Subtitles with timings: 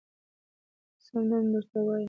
[1.05, 1.99] سم دم درته وايم